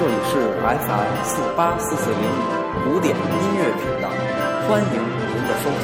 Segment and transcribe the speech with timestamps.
[0.00, 3.22] 这里是 FM 四八四四零五古典音
[3.58, 4.08] 乐频道，
[4.66, 5.78] 欢迎您的收听。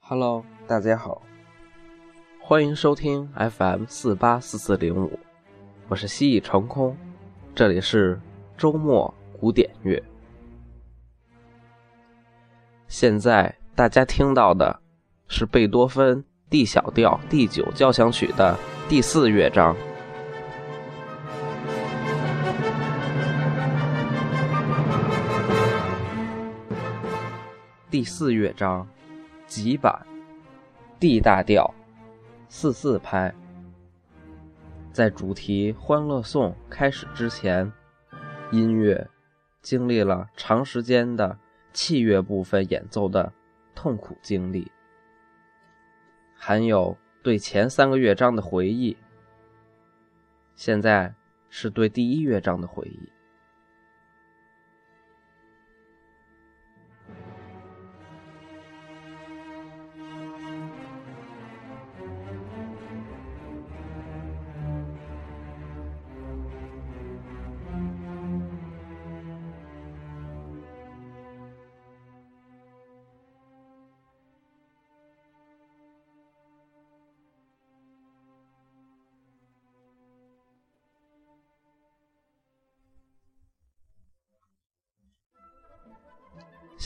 [0.00, 1.22] Hello，大家好，
[2.40, 5.16] 欢迎收听 FM 四八四四零五，
[5.86, 6.96] 我是蜥蜴成空，
[7.54, 8.20] 这里是
[8.58, 10.02] 周末古典乐。
[12.96, 14.78] 现在大家听到的
[15.26, 18.56] 是贝多芬 D 小调第九交响曲的
[18.88, 19.74] 第四乐章。
[27.90, 28.86] 第四乐章，
[29.48, 30.06] 极版
[31.00, 31.74] ，D 大调，
[32.48, 33.34] 四四拍。
[34.92, 37.72] 在主题《欢乐颂》开始之前，
[38.52, 39.10] 音乐
[39.62, 41.36] 经历了长时间的。
[41.74, 43.30] 器乐部分演奏的
[43.74, 44.70] 痛苦经历，
[46.34, 48.96] 还有对前三个乐章的回忆。
[50.54, 51.12] 现在
[51.50, 53.13] 是对第一乐章的回忆。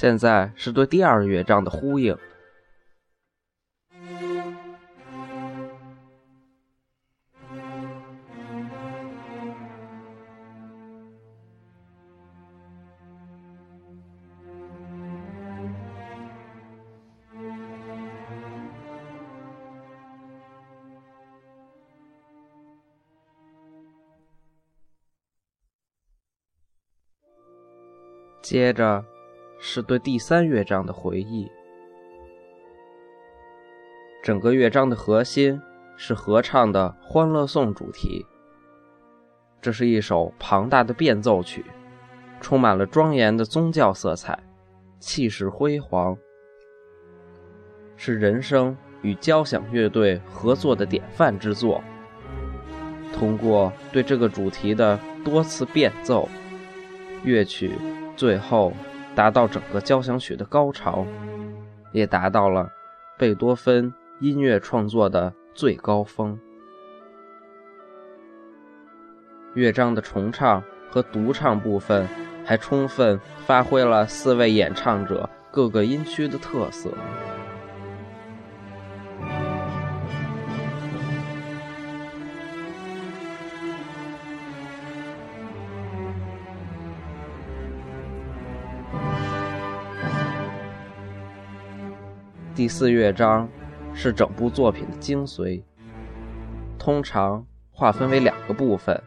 [0.01, 2.17] 现在是对第二乐章的呼应。
[28.41, 29.05] 接着。
[29.61, 31.51] 是对第三乐章的回忆。
[34.23, 35.61] 整个乐章的核心
[35.97, 38.25] 是合唱的《欢乐颂》主题。
[39.61, 41.65] 这是一首庞大的变奏曲，
[42.41, 44.39] 充满了庄严的宗教色彩，
[45.01, 46.17] 气势辉煌，
[47.97, 51.83] 是人声与交响乐队合作的典范之作。
[53.13, 56.29] 通过对这个主题的多次变奏，
[57.25, 57.73] 乐曲
[58.17, 58.73] 最后。
[59.19, 61.05] 达到整个交响曲的高潮，
[61.91, 62.71] 也达到了
[63.19, 66.39] 贝多芬音乐创作的最高峰。
[69.55, 72.07] 乐章的重唱和独唱部分
[72.45, 76.89] 还充分发挥了四位演唱者各个音区的特色。
[92.59, 93.49] 第四乐章
[93.95, 95.63] 是整部作品的精髓，
[96.77, 99.01] 通常划分为两个部分：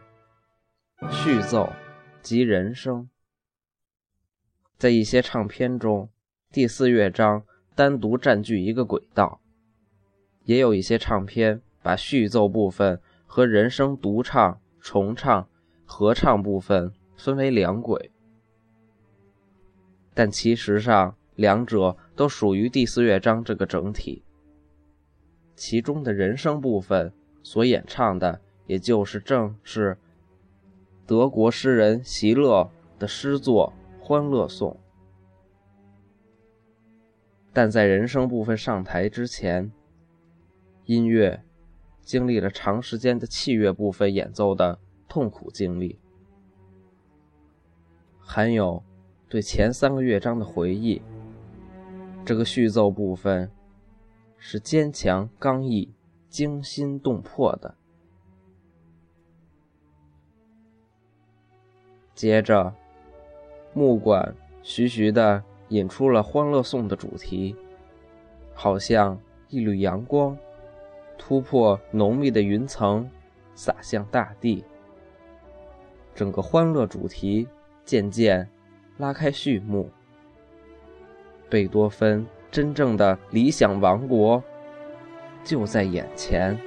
[1.10, 1.70] 序奏
[2.22, 3.10] 及人声。
[4.78, 6.08] 在一些唱片中，
[6.50, 9.38] 第四乐章单独占据一个轨道；
[10.44, 15.46] 也有一些唱片把序奏部分和人声独唱、重唱、
[15.84, 18.10] 合唱部分分为两轨。
[20.14, 24.22] 但其实上，两者都属于第四乐章这个整体，
[25.56, 29.98] 其中的人声部分所演唱的，也就是正是
[31.04, 34.70] 德国诗人席勒的诗作《欢乐颂》。
[37.52, 39.72] 但在人声部分上台之前，
[40.84, 41.42] 音乐
[42.02, 44.78] 经历了长时间的器乐部分演奏的
[45.08, 45.98] 痛苦经历，
[48.20, 48.80] 含有
[49.28, 51.02] 对前三个乐章的回忆。
[52.24, 53.50] 这个序奏部分
[54.38, 55.92] 是坚强刚毅、
[56.28, 57.74] 惊心动魄的。
[62.14, 62.72] 接着，
[63.74, 67.56] 木管徐徐地引出了《欢乐颂》的主题，
[68.54, 70.38] 好像一缕阳光，
[71.18, 73.10] 突破浓密的云层，
[73.56, 74.64] 洒向大地。
[76.14, 77.48] 整个欢乐主题
[77.84, 78.48] 渐渐
[78.98, 79.90] 拉开序幕。
[81.52, 84.42] 贝多芬真正的理想王国
[85.44, 86.58] 就在眼前。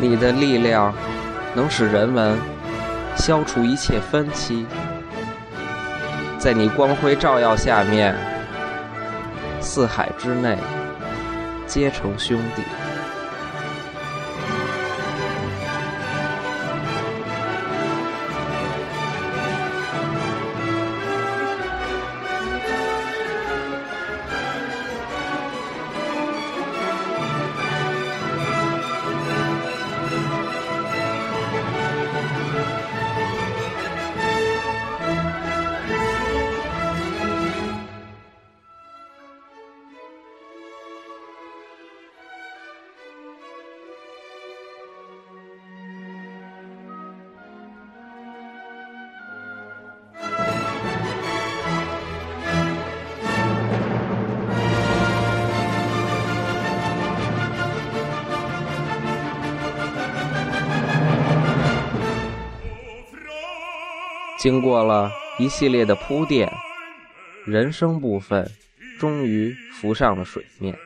[0.00, 0.94] 你的力量
[1.54, 2.38] 能使人们
[3.16, 4.64] 消除一切分歧，
[6.38, 8.14] 在你光辉照耀下面，
[9.60, 10.56] 四海之内
[11.66, 12.62] 皆成兄弟。
[64.38, 66.48] 经过了一系列的铺垫，
[67.44, 68.48] 人声部分
[68.96, 70.78] 终于浮上了水面。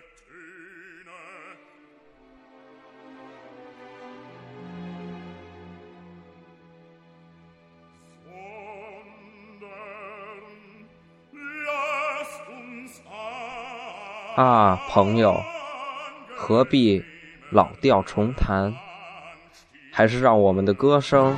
[14.34, 15.38] 啊，朋友，
[16.34, 17.04] 何必
[17.50, 18.74] 老调重弹？
[19.92, 21.36] 还是让我们的歌声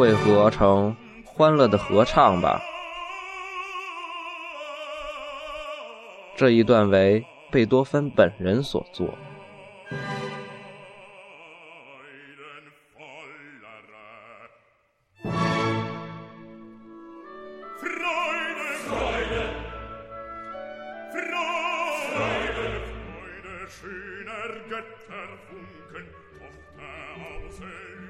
[0.00, 0.96] 汇合成。
[1.26, 2.58] 欢乐的合唱吧。
[6.34, 9.14] 这一段为贝多芬本人所作。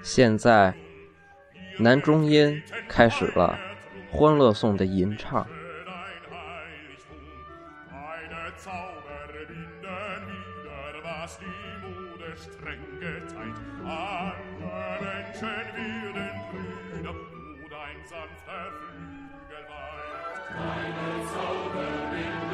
[0.05, 0.73] 现在。
[1.83, 3.59] 男中音开始了
[4.15, 5.47] 《欢乐颂》的吟唱。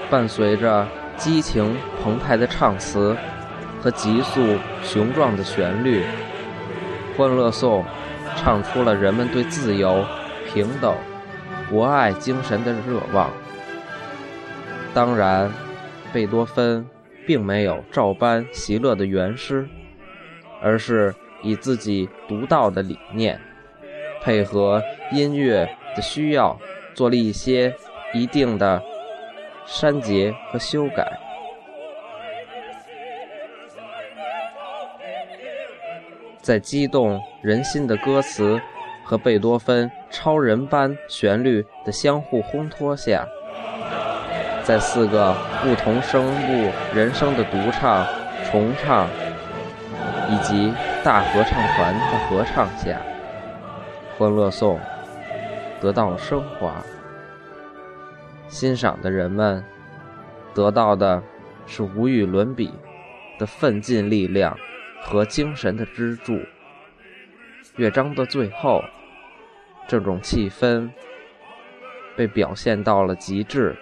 [0.08, 3.16] 伴随着激情澎湃的唱词
[3.82, 6.04] 和急速雄壮的旋律，
[7.18, 7.82] 《欢乐颂》。
[8.46, 10.04] 唱出了人们对自由、
[10.46, 10.94] 平等、
[11.68, 13.28] 博爱精神的热望。
[14.94, 15.52] 当然，
[16.12, 16.86] 贝多芬
[17.26, 19.68] 并没有照搬席勒的原诗，
[20.62, 21.12] 而是
[21.42, 23.40] 以自己独到的理念，
[24.22, 26.56] 配合音乐的需要，
[26.94, 27.74] 做了一些
[28.14, 28.80] 一定的
[29.66, 31.18] 删节和修改。
[36.46, 38.60] 在激动人心的歌词
[39.02, 43.26] 和贝多芬超人般旋律的相互烘托下，
[44.62, 48.06] 在四个不同声部人声的独唱、
[48.48, 49.08] 重唱
[50.30, 50.72] 以及
[51.02, 52.96] 大合唱团的合唱下，
[54.16, 54.78] 《欢乐颂》
[55.82, 56.76] 得到了升华。
[58.46, 59.64] 欣赏的人们
[60.54, 61.20] 得到的
[61.66, 62.72] 是无与伦比
[63.36, 64.56] 的奋进力量。
[65.06, 66.40] 和精神的支柱。
[67.76, 68.82] 乐章的最后，
[69.86, 70.90] 这种气氛
[72.16, 73.76] 被表现到了极致。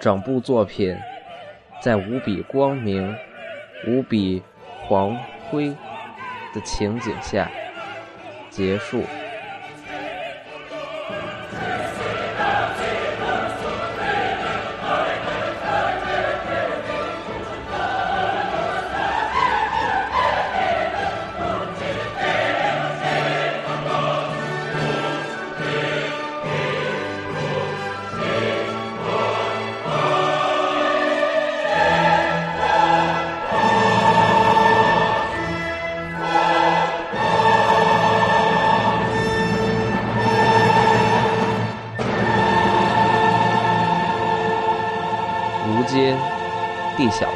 [0.00, 0.98] 整部作品
[1.80, 3.16] 在无比光明、
[3.86, 4.42] 无比
[4.80, 5.16] 黄
[5.48, 5.68] 灰
[6.52, 7.48] 的情景下
[8.50, 9.04] 结束。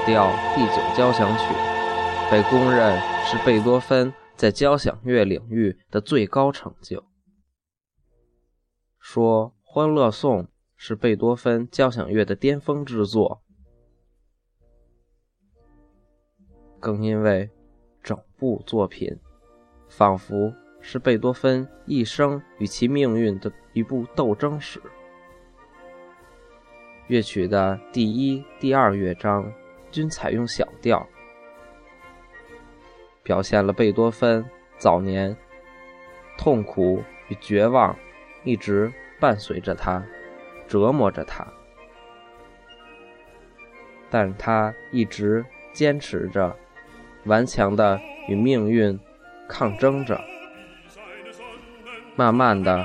[0.06, 1.52] 调第九交响曲
[2.30, 7.02] 被公认是贝多芬在交响乐领域的最高成就。
[9.00, 10.44] 说《欢乐颂》
[10.76, 13.42] 是贝多芬交响乐的巅峰之作，
[16.78, 17.50] 更因为
[18.00, 19.18] 整部作品
[19.88, 24.80] 仿佛是贝多芬一生与其命运的一部斗争史。
[27.08, 29.52] 乐曲的第一、第二乐章。
[29.96, 31.08] 均采用小调，
[33.22, 34.44] 表现了贝多芬
[34.76, 35.34] 早年
[36.36, 37.96] 痛苦与绝望
[38.44, 40.04] 一直伴随着他，
[40.68, 41.50] 折磨着他，
[44.10, 46.54] 但他一直坚持着，
[47.24, 47.98] 顽强的
[48.28, 49.00] 与命运
[49.48, 50.20] 抗争着，
[52.16, 52.84] 慢慢的，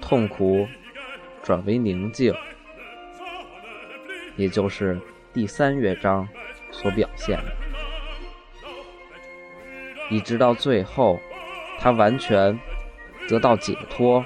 [0.00, 0.68] 痛苦
[1.42, 2.32] 转为宁静。
[4.36, 5.00] 也就是
[5.34, 6.26] 第三乐章
[6.72, 7.52] 所表现的，
[10.10, 11.20] 一直到最后，
[11.78, 12.58] 他完全
[13.28, 14.24] 得到解脱，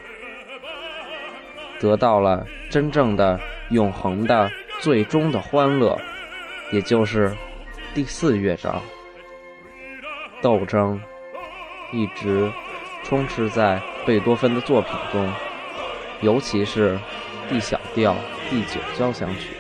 [1.80, 3.38] 得到了真正的
[3.71, 6.00] 永恒的最终的欢乐，
[6.71, 7.37] 也就是
[7.94, 8.80] 第四乐章，
[10.40, 11.00] 斗争
[11.92, 12.50] 一直
[13.02, 15.32] 充斥在贝多芬的作品中，
[16.21, 16.97] 尤其是
[17.49, 18.14] D 小调
[18.49, 19.56] 第九交响曲。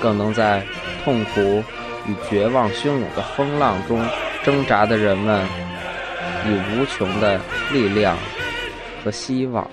[0.00, 0.62] 更能在
[1.04, 1.62] 痛苦
[2.06, 4.04] 与绝望汹涌的风浪中
[4.44, 5.46] 挣扎的人们，
[6.46, 7.40] 以无穷的
[7.72, 8.16] 力量
[9.04, 9.68] 和希望。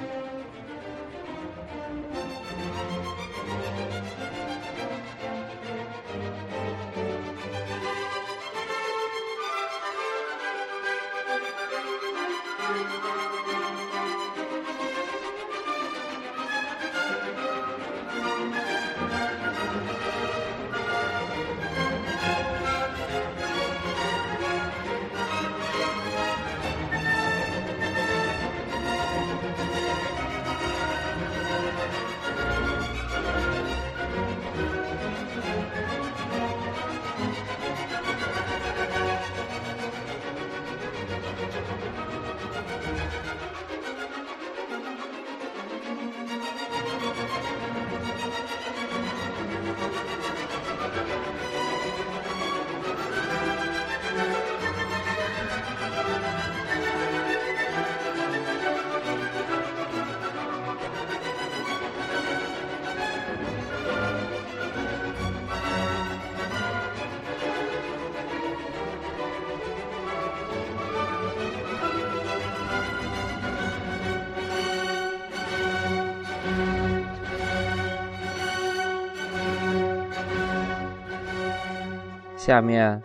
[82.46, 83.02] 下面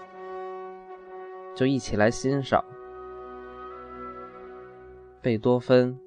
[1.56, 2.62] 就一起来欣赏
[5.22, 5.98] 贝多芬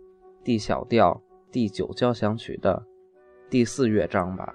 [0.43, 1.19] D 小调
[1.51, 2.85] 第九交响曲的
[3.49, 4.53] 第四乐章吧。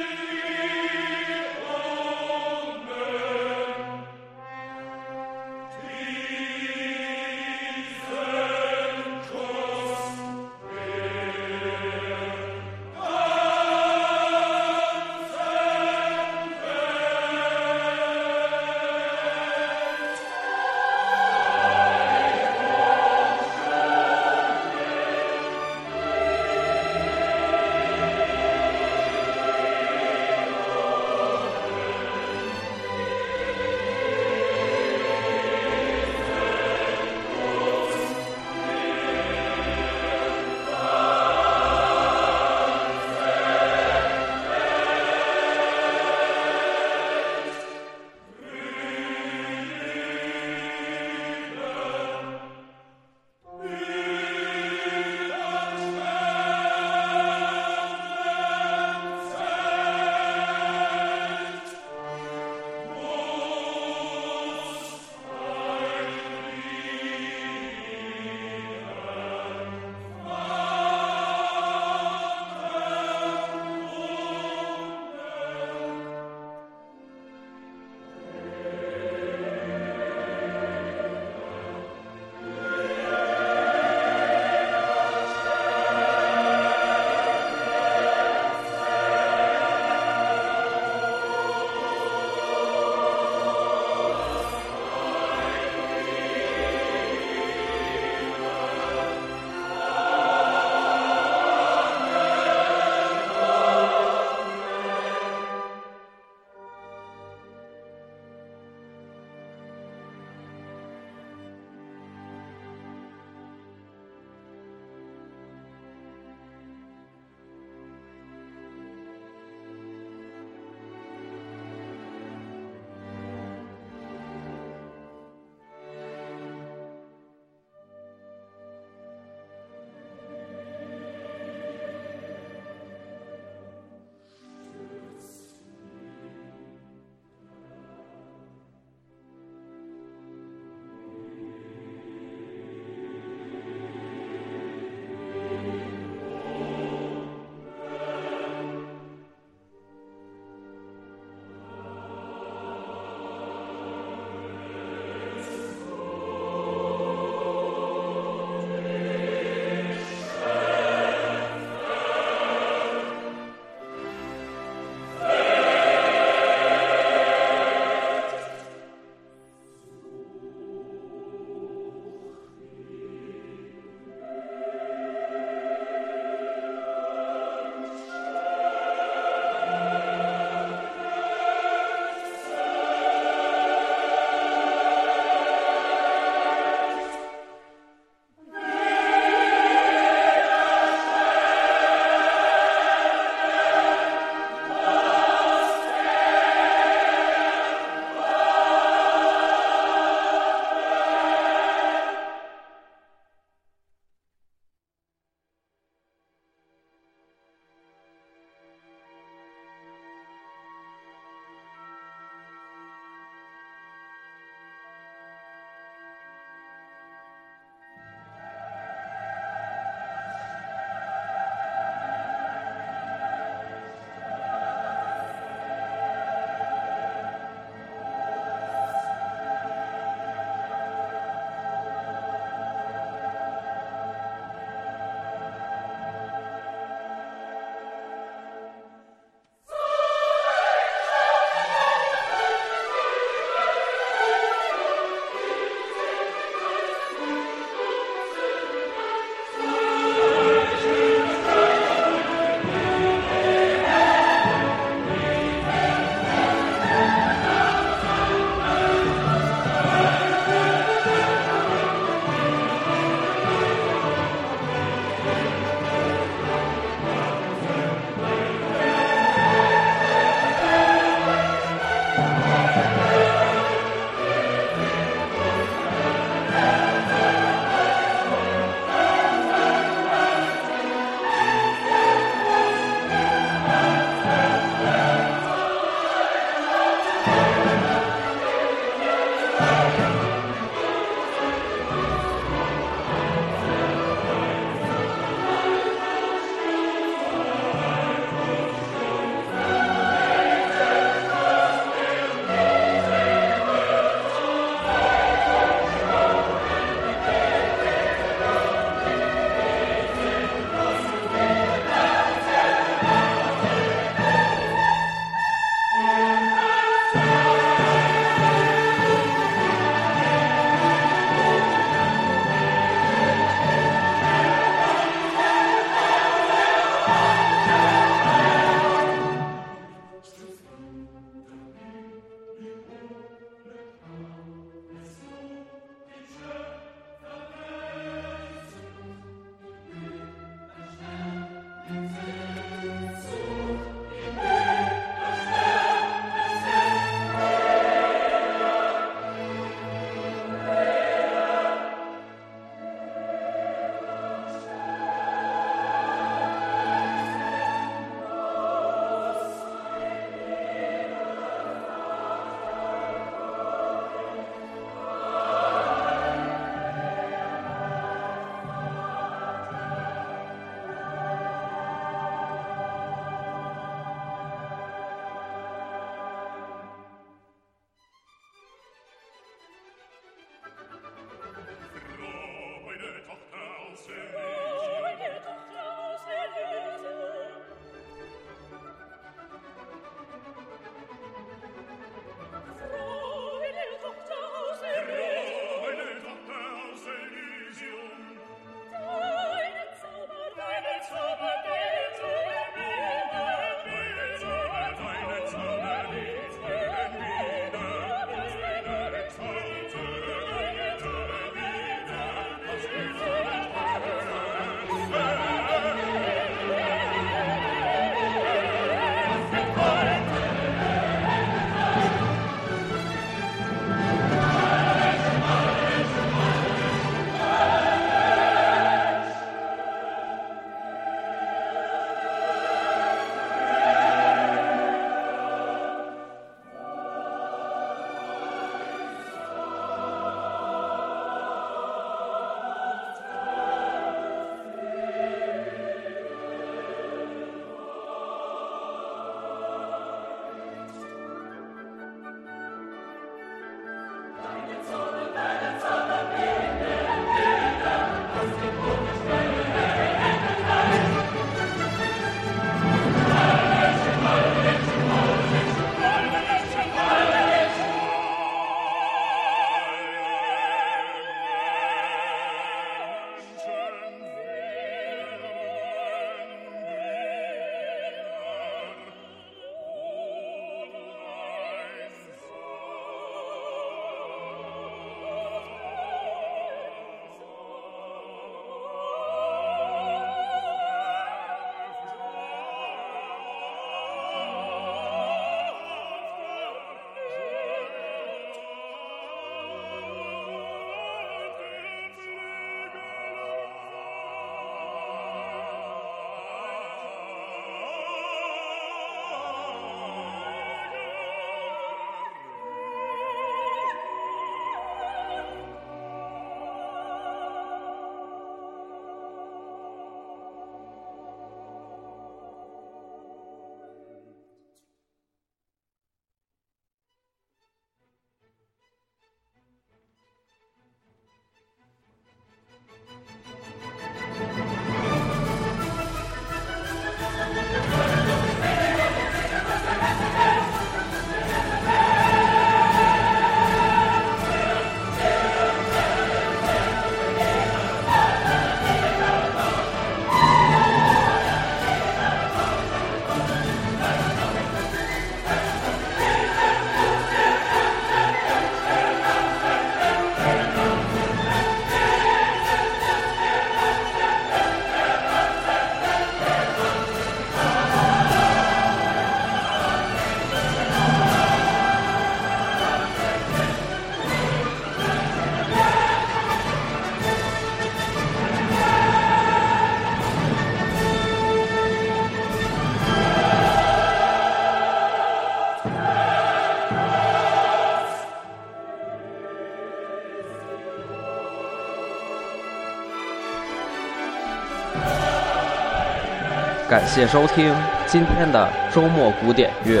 [596.94, 597.74] 感谢收听
[598.06, 600.00] 今天的周末古典乐，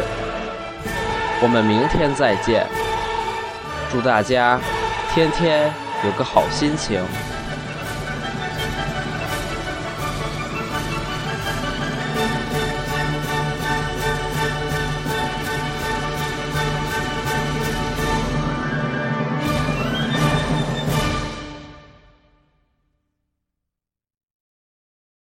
[1.42, 2.64] 我们明天再见。
[3.90, 4.60] 祝大家
[5.12, 5.68] 天天
[6.04, 7.02] 有个好心情。